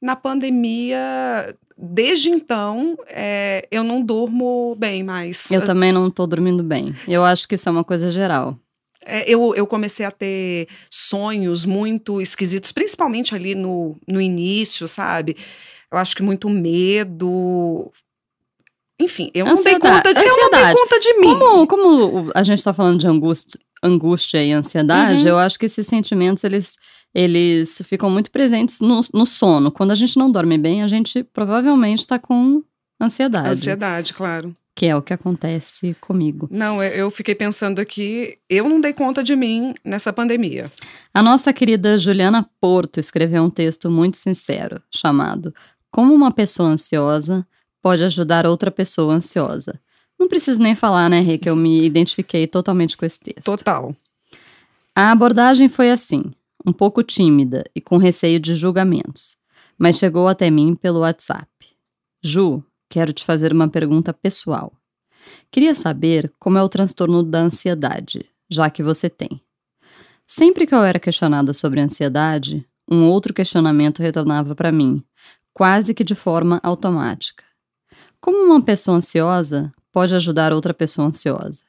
Na 0.00 0.16
pandemia, 0.16 0.98
desde 1.76 2.30
então, 2.30 2.96
é, 3.06 3.68
eu 3.70 3.84
não 3.84 4.00
durmo 4.00 4.74
bem 4.76 5.04
mais. 5.04 5.50
Eu 5.50 5.62
também 5.62 5.92
não 5.92 6.10
tô 6.10 6.26
dormindo 6.26 6.64
bem. 6.64 6.94
Eu 7.06 7.22
acho 7.22 7.46
que 7.46 7.54
isso 7.54 7.68
é 7.68 7.72
uma 7.72 7.84
coisa 7.84 8.10
geral. 8.10 8.56
É, 9.04 9.30
eu, 9.30 9.54
eu 9.54 9.66
comecei 9.66 10.04
a 10.04 10.10
ter 10.10 10.68
sonhos 10.90 11.64
muito 11.64 12.20
esquisitos, 12.20 12.72
principalmente 12.72 13.34
ali 13.34 13.54
no, 13.54 13.96
no 14.06 14.20
início, 14.20 14.86
sabe? 14.88 15.36
Eu 15.90 15.98
acho 15.98 16.14
que 16.16 16.22
muito 16.22 16.48
medo. 16.50 17.90
Enfim, 19.00 19.30
eu 19.32 19.46
não, 19.46 19.54
dei 19.62 19.74
Ansiedade. 19.74 20.02
conta, 20.02 20.20
eu 20.20 20.36
não 20.36 20.50
dei 20.50 20.74
conta 20.74 21.00
de 21.00 21.14
mim. 21.18 21.38
Como, 21.38 21.66
como 21.66 22.30
a 22.34 22.42
gente 22.42 22.62
tá 22.64 22.74
falando 22.74 22.98
de 22.98 23.06
angústia, 23.06 23.58
angústia 23.82 24.44
e 24.44 24.52
ansiedade, 24.52 25.22
Uhum. 25.22 25.28
eu 25.28 25.38
acho 25.38 25.58
que 25.58 25.66
esses 25.66 25.86
sentimentos, 25.86 26.42
eles, 26.42 26.76
eles 27.14 27.80
ficam 27.84 28.10
muito 28.10 28.30
presentes 28.30 28.80
no, 28.80 29.02
no 29.14 29.24
sono. 29.24 29.70
Quando 29.70 29.92
a 29.92 29.94
gente 29.94 30.18
não 30.18 30.30
dorme 30.30 30.58
bem, 30.58 30.82
a 30.82 30.88
gente 30.88 31.22
provavelmente 31.22 32.04
tá 32.06 32.18
com 32.18 32.60
ansiedade. 33.00 33.50
Ansiedade, 33.50 34.12
claro. 34.12 34.54
Que 34.78 34.86
é 34.86 34.94
o 34.94 35.02
que 35.02 35.12
acontece 35.12 35.96
comigo. 36.00 36.46
Não, 36.52 36.80
eu- 36.80 37.10
fiquei 37.10 37.34
pensando 37.34 37.80
aqui, 37.80 38.38
eu 38.48 38.68
não 38.68 38.80
dei 38.80 38.92
conta 38.92 39.24
de 39.24 39.34
mim 39.34 39.74
nessa 39.84 40.12
pandemia. 40.12 40.70
A 41.12 41.20
nossa 41.20 41.52
querida 41.52 41.98
Juliana 41.98 42.48
Porto 42.60 43.00
escreveu 43.00 43.42
um 43.42 43.50
texto 43.50 43.90
muito 43.90 44.16
sincero, 44.16 44.80
chamado 44.88 45.52
Como 45.90 46.14
uma 46.14 46.30
pessoa 46.30 46.68
ansiosa 46.68 47.44
pode 47.82 48.04
ajudar 48.04 48.46
outra 48.46 48.70
pessoa 48.70 49.14
ansiosa. 49.14 49.80
Não 50.16 50.28
preciso 50.28 50.62
nem 50.62 50.76
falar, 50.76 51.08
né, 51.10 51.18
Rê, 51.18 51.38
que 51.38 51.50
eu 51.50 51.56
me 51.56 51.84
identifiquei 51.84 52.46
totalmente 52.46 52.96
com 52.96 53.04
esse 53.04 53.18
texto. 53.18 53.46
Total. 53.46 53.92
A 54.94 55.10
abordagem 55.10 55.68
foi 55.68 55.90
assim, 55.90 56.22
um 56.64 56.72
pouco 56.72 57.02
tímida 57.02 57.64
e 57.74 57.80
com 57.80 57.96
receio 57.96 58.38
de 58.38 58.54
julgamentos, 58.54 59.36
mas 59.76 59.98
chegou 59.98 60.28
até 60.28 60.50
mim 60.50 60.76
pelo 60.76 61.00
WhatsApp. 61.00 61.48
Ju, 62.22 62.62
quero 62.88 63.12
te 63.12 63.24
fazer 63.24 63.52
uma 63.52 63.68
pergunta 63.68 64.12
pessoal. 64.12 64.72
Queria 65.50 65.74
saber 65.74 66.32
como 66.38 66.58
é 66.58 66.62
o 66.62 66.68
transtorno 66.68 67.22
da 67.22 67.40
ansiedade, 67.40 68.24
já 68.48 68.70
que 68.70 68.82
você 68.82 69.10
tem. 69.10 69.40
Sempre 70.26 70.66
que 70.66 70.74
eu 70.74 70.82
era 70.82 70.98
questionada 70.98 71.52
sobre 71.52 71.80
ansiedade, 71.80 72.66
um 72.90 73.04
outro 73.06 73.34
questionamento 73.34 74.00
retornava 74.00 74.54
para 74.54 74.72
mim, 74.72 75.02
quase 75.52 75.92
que 75.92 76.04
de 76.04 76.14
forma 76.14 76.60
automática. 76.62 77.44
Como 78.20 78.44
uma 78.44 78.62
pessoa 78.62 78.96
ansiosa 78.96 79.72
pode 79.92 80.14
ajudar 80.14 80.52
outra 80.52 80.72
pessoa 80.72 81.08
ansiosa? 81.08 81.64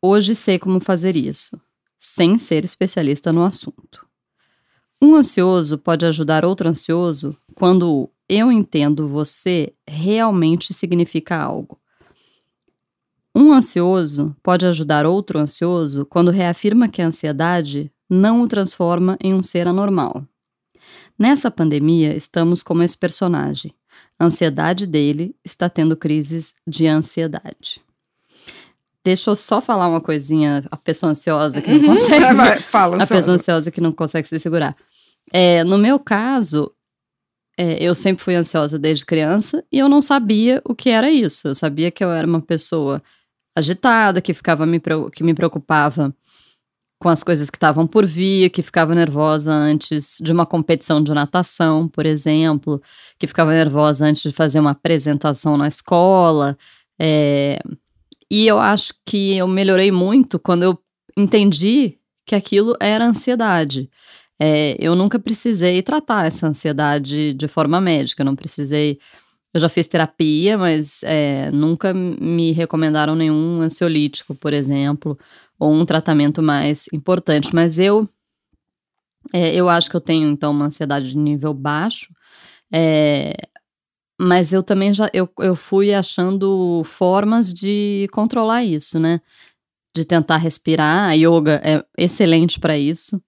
Hoje 0.00 0.34
sei 0.34 0.58
como 0.58 0.80
fazer 0.80 1.16
isso 1.16 1.60
sem 2.02 2.36
ser 2.36 2.64
especialista 2.64 3.32
no 3.32 3.44
assunto. 3.44 4.04
Um 5.00 5.14
ansioso 5.14 5.78
pode 5.78 6.04
ajudar 6.04 6.44
outro 6.44 6.68
ansioso 6.68 7.38
quando 7.54 8.10
eu 8.32 8.50
entendo 8.50 9.06
você 9.06 9.74
realmente 9.86 10.72
significa 10.72 11.36
algo. 11.36 11.78
Um 13.34 13.52
ansioso 13.52 14.34
pode 14.42 14.66
ajudar 14.66 15.04
outro 15.04 15.38
ansioso 15.38 16.06
quando 16.06 16.30
reafirma 16.30 16.88
que 16.88 17.02
a 17.02 17.06
ansiedade 17.06 17.92
não 18.08 18.40
o 18.40 18.48
transforma 18.48 19.18
em 19.22 19.34
um 19.34 19.42
ser 19.42 19.68
anormal. 19.68 20.26
Nessa 21.18 21.50
pandemia, 21.50 22.16
estamos 22.16 22.62
como 22.62 22.82
esse 22.82 22.96
personagem. 22.96 23.74
A 24.18 24.24
ansiedade 24.24 24.86
dele 24.86 25.36
está 25.44 25.68
tendo 25.68 25.94
crises 25.94 26.54
de 26.66 26.86
ansiedade. 26.86 27.82
Deixa 29.04 29.30
eu 29.30 29.36
só 29.36 29.60
falar 29.60 29.88
uma 29.88 30.00
coisinha, 30.00 30.64
a 30.70 30.76
pessoa 30.76 31.10
ansiosa 31.10 31.60
que 31.60 31.70
não 31.70 31.84
consegue. 31.94 32.34
Vai, 32.34 32.58
fala, 32.60 32.96
a 32.96 32.98
pessoa 33.00 33.18
ansiosa. 33.18 33.32
ansiosa 33.34 33.70
que 33.70 33.80
não 33.80 33.92
consegue 33.92 34.26
se 34.26 34.38
segurar. 34.38 34.74
É, 35.30 35.64
no 35.64 35.76
meu 35.76 35.98
caso, 35.98 36.72
é, 37.58 37.82
eu 37.82 37.94
sempre 37.94 38.24
fui 38.24 38.34
ansiosa 38.34 38.78
desde 38.78 39.04
criança 39.04 39.64
e 39.70 39.78
eu 39.78 39.88
não 39.88 40.00
sabia 40.00 40.62
o 40.64 40.74
que 40.74 40.90
era 40.90 41.10
isso. 41.10 41.48
Eu 41.48 41.54
sabia 41.54 41.90
que 41.90 42.02
eu 42.02 42.10
era 42.10 42.26
uma 42.26 42.40
pessoa 42.40 43.02
agitada, 43.56 44.20
que 44.20 44.32
ficava 44.32 44.64
me, 44.66 44.80
que 45.12 45.22
me 45.22 45.34
preocupava 45.34 46.14
com 46.98 47.08
as 47.08 47.22
coisas 47.22 47.50
que 47.50 47.56
estavam 47.56 47.86
por 47.86 48.06
vir, 48.06 48.48
que 48.50 48.62
ficava 48.62 48.94
nervosa 48.94 49.52
antes 49.52 50.18
de 50.20 50.32
uma 50.32 50.46
competição 50.46 51.02
de 51.02 51.12
natação, 51.12 51.88
por 51.88 52.06
exemplo, 52.06 52.80
que 53.18 53.26
ficava 53.26 53.52
nervosa 53.52 54.06
antes 54.06 54.22
de 54.22 54.32
fazer 54.32 54.60
uma 54.60 54.70
apresentação 54.70 55.56
na 55.56 55.66
escola. 55.68 56.56
é, 57.00 57.58
e 58.30 58.46
eu 58.46 58.58
acho 58.58 58.94
que 59.04 59.36
eu 59.36 59.46
melhorei 59.46 59.92
muito 59.92 60.38
quando 60.38 60.62
eu 60.62 60.78
entendi 61.18 61.98
que 62.26 62.34
aquilo 62.34 62.74
era 62.80 63.04
ansiedade. 63.04 63.90
É, 64.40 64.76
eu 64.78 64.94
nunca 64.94 65.18
precisei 65.18 65.82
tratar 65.82 66.26
essa 66.26 66.46
ansiedade 66.46 67.32
de 67.34 67.48
forma 67.48 67.80
médica, 67.80 68.22
eu 68.22 68.26
não 68.26 68.36
precisei. 68.36 68.98
Eu 69.54 69.60
já 69.60 69.68
fiz 69.68 69.86
terapia, 69.86 70.56
mas 70.56 71.02
é, 71.02 71.50
nunca 71.50 71.92
me 71.92 72.52
recomendaram 72.52 73.14
nenhum 73.14 73.60
ansiolítico, 73.60 74.34
por 74.34 74.52
exemplo, 74.52 75.18
ou 75.58 75.72
um 75.72 75.84
tratamento 75.84 76.42
mais 76.42 76.86
importante. 76.92 77.54
Mas 77.54 77.78
eu, 77.78 78.08
é, 79.32 79.54
eu 79.54 79.68
acho 79.68 79.90
que 79.90 79.96
eu 79.96 80.00
tenho 80.00 80.28
então 80.28 80.52
uma 80.52 80.66
ansiedade 80.66 81.10
de 81.10 81.18
nível 81.18 81.52
baixo, 81.52 82.12
é, 82.72 83.34
mas 84.18 84.52
eu 84.52 84.62
também 84.62 84.92
já 84.92 85.10
eu, 85.12 85.28
eu 85.38 85.54
fui 85.54 85.92
achando 85.92 86.82
formas 86.84 87.52
de 87.52 88.08
controlar 88.12 88.64
isso, 88.64 88.98
né? 88.98 89.20
De 89.94 90.04
tentar 90.04 90.38
respirar. 90.38 91.10
A 91.10 91.12
yoga 91.12 91.60
é 91.64 91.84
excelente 91.98 92.58
para 92.58 92.78
isso 92.78 93.22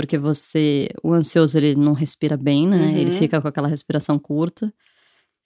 porque 0.00 0.16
você, 0.16 0.88
o 1.02 1.12
ansioso 1.12 1.58
ele 1.58 1.74
não 1.74 1.92
respira 1.92 2.34
bem, 2.34 2.66
né? 2.66 2.78
Uhum. 2.78 2.96
Ele 2.96 3.10
fica 3.10 3.38
com 3.38 3.46
aquela 3.46 3.68
respiração 3.68 4.18
curta. 4.18 4.72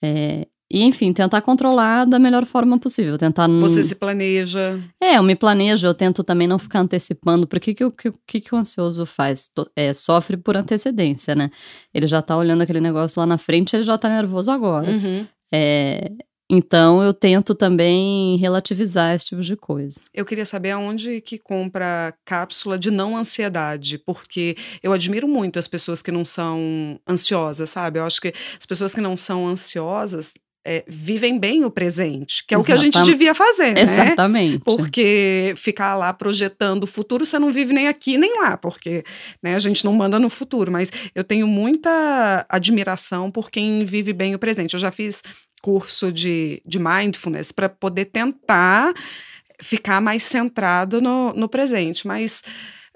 É, 0.01 0.47
e 0.71 0.85
enfim, 0.85 1.13
tentar 1.13 1.41
controlar 1.41 2.05
da 2.05 2.21
melhor 2.21 2.45
forma 2.45 2.79
possível, 2.79 3.19
tentar 3.19 3.49
não... 3.49 3.61
Você 3.63 3.83
se 3.83 3.97
planeja. 3.97 4.81
É, 5.03 5.19
eu 5.19 5.25
me 5.25 5.35
planejo, 5.35 5.85
eu 5.85 5.93
tento 5.93 6.23
também 6.23 6.47
não 6.47 6.57
ficar 6.57 6.79
antecipando, 6.79 7.49
porque 7.49 7.73
o 7.73 7.75
que, 7.75 7.91
que, 7.91 8.19
que, 8.25 8.41
que 8.43 8.55
o 8.55 8.59
ansioso 8.59 9.05
faz? 9.05 9.51
É, 9.75 9.93
sofre 9.93 10.37
por 10.37 10.57
antecedência, 10.57 11.35
né? 11.35 11.51
Ele 11.93 12.07
já 12.07 12.23
tá 12.23 12.37
olhando 12.37 12.63
aquele 12.63 12.81
negócio 12.81 13.19
lá 13.19 13.27
na 13.27 13.37
frente, 13.37 13.75
ele 13.75 13.83
já 13.83 13.99
tá 13.99 14.09
nervoso 14.09 14.53
agora. 14.53 14.89
Uhum. 14.89 15.27
É, 15.53 16.13
então 16.51 17.03
eu 17.03 17.15
tento 17.15 17.55
também 17.55 18.37
relativizar 18.37 19.15
esse 19.15 19.27
tipo 19.27 19.43
de 19.43 19.57
coisa. 19.57 20.01
Eu 20.13 20.27
queria 20.27 20.45
saber 20.45 20.73
aonde 20.73 21.21
que 21.21 21.39
compra 21.39 22.15
cápsula 22.25 22.79
de 22.79 22.91
não 22.91 23.17
ansiedade, 23.17 23.99
porque 23.99 24.57
eu 24.83 24.93
admiro 24.93 25.27
muito 25.27 25.59
as 25.59 25.67
pessoas 25.67 26.03
que 26.03 26.13
não 26.13 26.25
são 26.25 27.01
ansiosas, 27.09 27.71
sabe? 27.71 27.99
Eu 27.99 28.05
acho 28.05 28.21
que 28.21 28.33
as 28.59 28.67
pessoas 28.67 28.95
que 28.95 29.01
não 29.01 29.17
são 29.17 29.47
ansiosas 29.47 30.35
é, 30.67 30.83
vivem 30.89 31.39
bem 31.39 31.65
o 31.65 31.71
presente, 31.71 32.45
que 32.47 32.55
é 32.55 32.59
o 32.59 32.65
que 32.65 32.73
a 32.73 32.77
gente 32.77 33.01
devia 33.03 33.35
fazer, 33.35 33.75
né? 33.75 33.83
Exatamente. 33.83 34.61
Porque 34.61 35.53
ficar 35.57 35.95
lá 35.95 36.13
projetando 36.13 36.85
o 36.85 36.87
futuro, 36.87 37.27
você 37.27 37.39
não 37.39 37.53
vive 37.53 37.75
nem 37.75 37.87
aqui 37.87 38.17
nem 38.17 38.41
lá, 38.41 38.57
porque 38.57 39.05
né, 39.43 39.55
a 39.55 39.59
gente 39.59 39.85
não 39.85 39.93
manda 39.93 40.19
no 40.19 40.31
futuro. 40.31 40.73
Mas 40.73 40.91
eu 41.15 41.23
tenho 41.23 41.47
muita 41.47 42.47
admiração 42.49 43.31
por 43.31 43.51
quem 43.51 43.85
vive 43.85 44.13
bem 44.13 44.35
o 44.35 44.39
presente. 44.39 44.75
Eu 44.75 44.81
já 44.81 44.91
fiz 44.91 45.23
curso 45.69 46.13
de, 46.13 46.61
de 46.67 46.79
mindfulness 46.79 47.51
para 47.51 47.71
poder 47.71 48.05
tentar 48.07 48.93
ficar 49.63 49.99
mais 50.01 50.23
centrado 50.23 51.01
no, 51.01 51.33
no 51.33 51.49
presente. 51.49 52.07
Mas 52.07 52.43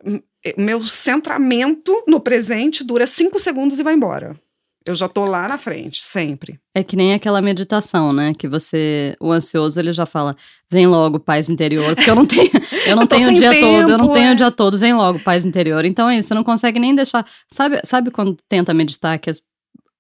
hum, 0.05 0.21
o 0.57 0.61
meu 0.61 0.83
centramento 0.83 2.05
no 2.07 2.21
presente 2.21 2.85
dura 2.85 3.07
cinco 3.07 3.39
segundos 3.39 3.81
e 3.81 3.83
vai 3.83 3.95
embora. 3.95 4.39
Eu 4.85 4.95
já 4.95 5.09
tô 5.09 5.25
lá 5.27 5.47
na 5.49 5.59
frente, 5.59 6.03
sempre. 6.03 6.59
É 6.75 6.83
que 6.83 6.97
nem 6.97 7.13
aquela 7.13 7.43
meditação, 7.43 8.13
né? 8.13 8.33
Que 8.39 8.49
você, 8.49 9.15
o 9.21 9.31
ansioso, 9.33 9.79
ele 9.79 9.93
já 9.93 10.07
fala, 10.07 10.35
vem 10.71 10.87
logo, 10.87 11.19
paz 11.21 11.49
interior, 11.49 11.95
porque 11.95 12.09
eu 12.11 12.15
não 12.15 12.25
tenho, 12.27 12.51
eu 12.87 12.97
não 12.97 13.03
Eu 13.03 13.07
tenho 13.09 13.31
o 13.31 13.35
dia 13.35 13.51
todo, 13.61 13.91
eu 13.91 13.99
não 13.99 14.07
tempo, 14.07 14.13
tenho 14.15 14.29
é. 14.29 14.33
o 14.33 14.37
dia 14.37 14.51
todo, 14.51 14.79
vem 14.79 14.95
logo, 14.95 15.19
paz 15.21 15.45
interior. 15.45 15.85
Então 15.85 16.09
é 16.09 16.19
isso, 16.19 16.29
você 16.29 16.35
não 16.35 16.45
consegue 16.45 16.79
nem 16.79 16.95
deixar. 16.95 17.27
Sabe, 17.53 17.81
sabe 17.85 18.11
quando 18.11 18.37
tenta 18.49 18.73
meditar 18.73 19.19
que 19.19 19.29
as- 19.31 19.43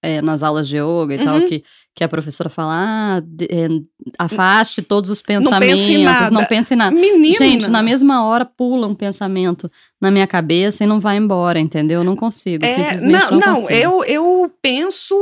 é, 0.02 0.22
nas 0.22 0.42
aulas 0.44 0.68
de 0.68 0.76
yoga 0.76 1.14
e 1.16 1.24
tal, 1.24 1.38
Uhum. 1.38 1.48
que, 1.48 1.62
que 1.98 2.04
a 2.04 2.08
professora 2.08 2.48
fala, 2.48 2.74
ah, 2.76 3.22
é, 3.50 3.68
afaste 4.16 4.82
todos 4.82 5.10
os 5.10 5.20
pensamentos, 5.20 5.50
não 5.50 5.58
pense 5.58 5.92
em 5.92 6.04
nada. 6.04 6.30
Não 6.30 6.44
pense 6.44 6.74
em 6.74 6.76
nada. 6.76 6.94
Menina. 6.94 7.34
Gente, 7.34 7.68
na 7.68 7.82
mesma 7.82 8.24
hora 8.24 8.44
pula 8.44 8.86
um 8.86 8.94
pensamento 8.94 9.68
na 10.00 10.08
minha 10.08 10.26
cabeça 10.28 10.84
e 10.84 10.86
não 10.86 11.00
vai 11.00 11.16
embora, 11.16 11.58
entendeu? 11.58 12.02
Eu 12.02 12.04
não 12.04 12.14
consigo, 12.14 12.64
é, 12.64 12.68
simplesmente 12.76 13.10
não, 13.10 13.30
não, 13.32 13.62
não 13.62 13.68
eu, 13.70 14.04
eu 14.04 14.52
penso 14.62 15.16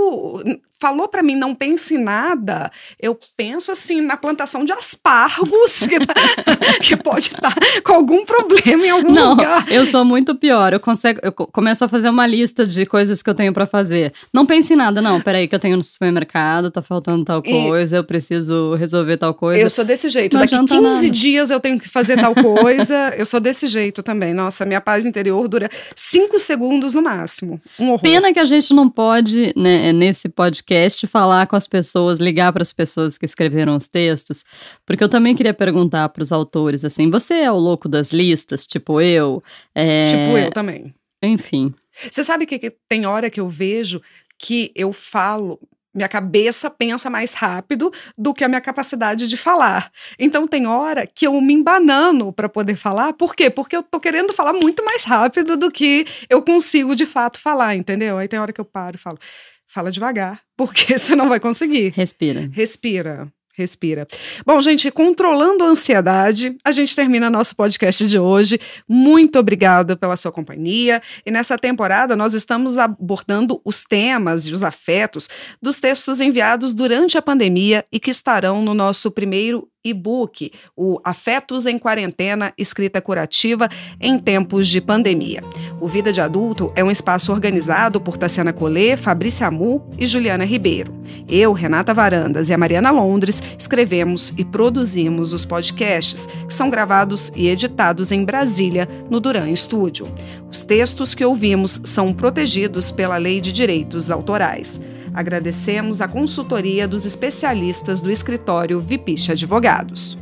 falou 0.78 1.08
para 1.08 1.22
mim 1.22 1.34
não 1.34 1.54
pense 1.54 1.94
em 1.94 2.02
nada, 2.02 2.70
eu 3.00 3.18
penso 3.36 3.72
assim 3.72 4.00
na 4.00 4.16
plantação 4.16 4.64
de 4.64 4.72
aspargos 4.72 5.86
que, 5.86 5.98
tá, 5.98 6.14
que 6.82 6.96
pode 6.96 7.26
estar 7.26 7.54
tá 7.54 7.80
com 7.82 7.92
algum 7.92 8.24
problema 8.24 8.86
em 8.86 8.90
algum 8.90 9.12
não, 9.12 9.30
lugar. 9.30 9.64
Eu 9.70 9.86
sou 9.86 10.04
muito 10.04 10.34
pior. 10.34 10.72
Eu 10.72 10.80
consigo, 10.80 11.20
eu 11.22 11.32
começo 11.32 11.84
a 11.84 11.88
fazer 11.88 12.10
uma 12.10 12.26
lista 12.26 12.66
de 12.66 12.84
coisas 12.84 13.22
que 13.22 13.30
eu 13.30 13.34
tenho 13.34 13.52
para 13.52 13.66
fazer. 13.66 14.12
Não 14.32 14.44
pense 14.44 14.72
em 14.72 14.76
nada, 14.76 15.00
não. 15.00 15.20
Peraí, 15.20 15.48
que 15.48 15.54
eu 15.54 15.58
tenho 15.58 15.76
no 15.76 15.82
supermercado, 15.82 16.65
tá 16.70 16.82
faltando 16.82 17.24
tal 17.24 17.42
coisa, 17.42 17.96
e 17.96 17.98
eu 17.98 18.04
preciso 18.04 18.74
resolver 18.74 19.16
tal 19.16 19.34
coisa. 19.34 19.60
Eu 19.60 19.70
sou 19.70 19.84
desse 19.84 20.08
jeito. 20.08 20.34
Não 20.34 20.40
Daqui 20.42 20.58
15 20.58 20.80
nada. 20.80 21.10
dias 21.10 21.50
eu 21.50 21.60
tenho 21.60 21.78
que 21.78 21.88
fazer 21.88 22.16
tal 22.16 22.34
coisa. 22.34 23.14
eu 23.16 23.26
sou 23.26 23.40
desse 23.40 23.68
jeito 23.68 24.02
também. 24.02 24.34
Nossa, 24.34 24.64
minha 24.64 24.80
paz 24.80 25.06
interior 25.06 25.46
dura 25.48 25.68
5 25.94 26.38
segundos 26.38 26.94
no 26.94 27.02
máximo. 27.02 27.60
Um 27.78 27.88
horror. 27.88 28.00
Pena 28.00 28.32
que 28.32 28.38
a 28.38 28.44
gente 28.44 28.72
não 28.74 28.88
pode, 28.88 29.52
né, 29.56 29.92
nesse 29.92 30.28
podcast 30.28 30.46
podcast, 30.66 31.06
falar 31.06 31.46
com 31.46 31.56
as 31.56 31.66
pessoas, 31.66 32.18
ligar 32.18 32.52
para 32.52 32.62
as 32.62 32.72
pessoas 32.72 33.18
que 33.18 33.24
escreveram 33.24 33.76
os 33.76 33.88
textos, 33.88 34.44
porque 34.84 35.02
eu 35.02 35.08
também 35.08 35.34
queria 35.34 35.54
perguntar 35.54 36.08
para 36.08 36.22
os 36.22 36.32
autores 36.32 36.84
assim: 36.84 37.10
você 37.10 37.34
é 37.34 37.50
o 37.50 37.56
louco 37.56 37.88
das 37.88 38.12
listas, 38.12 38.66
tipo 38.66 39.00
eu? 39.00 39.42
É... 39.74 40.06
Tipo 40.06 40.38
eu 40.38 40.50
também. 40.50 40.94
Enfim. 41.22 41.74
Você 42.10 42.22
sabe 42.22 42.46
que, 42.46 42.58
que 42.58 42.70
tem 42.88 43.06
hora 43.06 43.30
que 43.30 43.40
eu 43.40 43.48
vejo 43.48 44.00
que 44.38 44.70
eu 44.74 44.92
falo, 44.92 45.58
minha 45.96 46.08
cabeça 46.08 46.70
pensa 46.70 47.08
mais 47.08 47.32
rápido 47.32 47.92
do 48.16 48.34
que 48.34 48.44
a 48.44 48.48
minha 48.48 48.60
capacidade 48.60 49.26
de 49.28 49.36
falar. 49.36 49.90
Então 50.18 50.46
tem 50.46 50.66
hora 50.66 51.06
que 51.06 51.26
eu 51.26 51.40
me 51.40 51.54
embanano 51.54 52.32
para 52.32 52.48
poder 52.48 52.76
falar. 52.76 53.14
Por 53.14 53.34
quê? 53.34 53.48
Porque 53.48 53.76
eu 53.76 53.82
tô 53.82 53.98
querendo 53.98 54.32
falar 54.32 54.52
muito 54.52 54.84
mais 54.84 55.04
rápido 55.04 55.56
do 55.56 55.70
que 55.70 56.06
eu 56.28 56.42
consigo 56.42 56.94
de 56.94 57.06
fato 57.06 57.40
falar, 57.40 57.74
entendeu? 57.74 58.18
Aí 58.18 58.28
tem 58.28 58.38
hora 58.38 58.52
que 58.52 58.60
eu 58.60 58.64
paro 58.64 58.96
e 58.96 59.00
falo: 59.00 59.18
fala 59.66 59.90
devagar, 59.90 60.40
porque 60.56 60.98
você 60.98 61.16
não 61.16 61.28
vai 61.28 61.40
conseguir. 61.40 61.92
Respira. 61.94 62.48
Respira. 62.52 63.32
Respira. 63.56 64.06
Bom, 64.44 64.60
gente, 64.60 64.90
controlando 64.90 65.64
a 65.64 65.68
ansiedade, 65.68 66.58
a 66.62 66.70
gente 66.72 66.94
termina 66.94 67.30
nosso 67.30 67.56
podcast 67.56 68.06
de 68.06 68.18
hoje. 68.18 68.60
Muito 68.86 69.38
obrigada 69.38 69.96
pela 69.96 70.14
sua 70.14 70.30
companhia. 70.30 71.00
E 71.24 71.30
nessa 71.30 71.56
temporada 71.56 72.14
nós 72.14 72.34
estamos 72.34 72.76
abordando 72.76 73.58
os 73.64 73.82
temas 73.82 74.46
e 74.46 74.52
os 74.52 74.62
afetos 74.62 75.26
dos 75.60 75.80
textos 75.80 76.20
enviados 76.20 76.74
durante 76.74 77.16
a 77.16 77.22
pandemia 77.22 77.86
e 77.90 77.98
que 77.98 78.10
estarão 78.10 78.60
no 78.60 78.74
nosso 78.74 79.10
primeiro 79.10 79.66
e-book, 79.82 80.52
o 80.76 81.00
Afetos 81.04 81.64
em 81.64 81.78
Quarentena, 81.78 82.52
Escrita 82.58 83.00
Curativa 83.00 83.68
em 84.00 84.18
Tempos 84.18 84.68
de 84.68 84.80
Pandemia. 84.80 85.40
O 85.78 85.86
Vida 85.86 86.10
de 86.10 86.22
Adulto 86.22 86.72
é 86.74 86.82
um 86.82 86.90
espaço 86.90 87.30
organizado 87.30 88.00
por 88.00 88.16
Tassiana 88.16 88.52
Collet, 88.52 88.96
Fabrícia 88.96 89.46
Amu 89.46 89.86
e 89.98 90.06
Juliana 90.06 90.44
Ribeiro. 90.44 90.94
Eu, 91.28 91.52
Renata 91.52 91.92
Varandas 91.92 92.48
e 92.48 92.54
a 92.54 92.58
Mariana 92.58 92.90
Londres 92.90 93.42
escrevemos 93.58 94.32
e 94.38 94.44
produzimos 94.44 95.34
os 95.34 95.44
podcasts, 95.44 96.26
que 96.26 96.54
são 96.54 96.70
gravados 96.70 97.30
e 97.36 97.48
editados 97.48 98.10
em 98.10 98.24
Brasília, 98.24 98.88
no 99.10 99.20
Duran 99.20 99.54
Studio. 99.54 100.06
Os 100.50 100.64
textos 100.64 101.14
que 101.14 101.24
ouvimos 101.24 101.78
são 101.84 102.12
protegidos 102.12 102.90
pela 102.90 103.18
Lei 103.18 103.40
de 103.40 103.52
Direitos 103.52 104.10
Autorais. 104.10 104.80
Agradecemos 105.12 106.00
a 106.00 106.08
consultoria 106.08 106.88
dos 106.88 107.04
especialistas 107.04 108.00
do 108.00 108.10
escritório 108.10 108.80
Vipiche 108.80 109.32
Advogados. 109.32 110.16